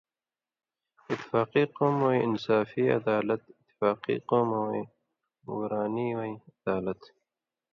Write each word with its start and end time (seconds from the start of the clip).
اِتفاقی 1.11 1.63
قومہ 1.75 1.99
وَیں 2.09 2.21
اِنصافی 2.25 2.83
عدالت، 2.99 3.41
اِتفاقی 3.59 4.15
قومہ 4.29 4.59
وَیں 4.67 4.85
ورانی 5.57 6.07
وَیں 6.17 6.35
عدالت 6.55 6.99